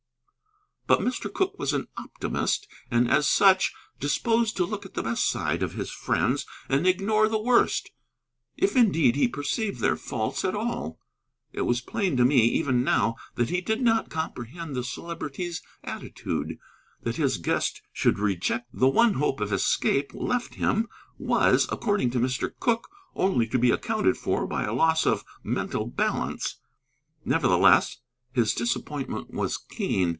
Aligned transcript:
But 0.87 0.99
Mr. 0.99 1.33
Cooke 1.33 1.57
was 1.57 1.71
an 1.71 1.87
optimist, 1.95 2.67
and 2.89 3.09
as 3.09 3.25
such 3.25 3.73
disposed 4.01 4.57
to 4.57 4.65
look 4.65 4.85
at 4.85 4.93
the 4.93 5.01
best 5.01 5.25
side 5.25 5.63
of 5.63 5.75
his 5.75 5.89
friends 5.89 6.45
and 6.67 6.85
ignore 6.85 7.29
the 7.29 7.41
worst; 7.41 7.91
if, 8.57 8.75
indeed, 8.75 9.15
he 9.15 9.29
perceived 9.29 9.79
their 9.79 9.95
faults 9.95 10.43
at 10.43 10.53
all. 10.53 10.99
It 11.53 11.61
was 11.61 11.79
plain 11.79 12.17
to 12.17 12.25
me, 12.25 12.39
even 12.39 12.83
now, 12.83 13.15
that 13.35 13.49
he 13.49 13.61
did 13.61 13.81
not 13.81 14.09
comprehend 14.09 14.75
the 14.75 14.83
Celebrity's 14.83 15.61
attitude. 15.81 16.57
That 17.03 17.15
his 17.15 17.37
guest 17.37 17.81
should 17.93 18.19
reject 18.19 18.67
the 18.73 18.89
one 18.89 19.13
hope 19.13 19.39
of 19.39 19.53
escape 19.53 20.11
left 20.13 20.55
him 20.55 20.89
was, 21.17 21.69
according 21.71 22.11
to 22.11 22.19
Mr. 22.19 22.51
Cooke, 22.59 22.89
only 23.15 23.47
to 23.47 23.57
be 23.57 23.71
accounted 23.71 24.17
for 24.17 24.45
by 24.45 24.65
a 24.65 24.73
loss 24.73 25.05
of 25.05 25.23
mental 25.41 25.85
balance. 25.87 26.57
Nevertheless, 27.23 28.01
his 28.33 28.53
disappointment 28.53 29.29
was 29.29 29.57
keen. 29.57 30.09